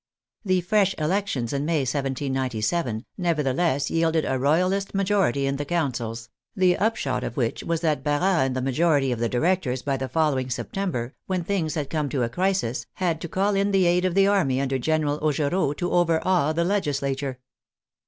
The 0.43 0.61
fresh 0.61 0.95
elections 0.97 1.53
in 1.53 1.63
May, 1.63 1.81
1797, 1.81 3.05
nevertheless 3.19 3.91
yielded 3.91 4.25
a 4.25 4.39
royal 4.39 4.73
ist 4.73 4.95
majority 4.95 5.45
in 5.45 5.57
the 5.57 5.63
Councils, 5.65 6.29
the 6.55 6.75
upshot 6.75 7.23
of 7.23 7.37
which 7.37 7.61
was 7.63 7.81
that 7.81 8.03
Barras 8.03 8.47
and 8.47 8.55
the 8.55 8.63
majority 8.63 9.11
of 9.11 9.19
the 9.19 9.29
directors 9.29 9.83
by 9.83 9.97
the 9.97 10.09
following 10.09 10.49
September, 10.49 11.13
when 11.27 11.43
things 11.43 11.75
had 11.75 11.91
come 11.91 12.09
to 12.09 12.23
a 12.23 12.29
crisis, 12.29 12.87
had 12.93 13.21
to 13.21 13.27
call 13.29 13.53
in 13.53 13.69
the 13.69 13.85
aid 13.85 14.03
of 14.03 14.15
the 14.15 14.25
army 14.25 14.59
under 14.59 14.79
General 14.79 15.19
Augereau 15.21 15.71
to 15.73 15.91
over 15.91 16.19
awe 16.25 16.51
the 16.51 16.65
legislature. 16.65 17.37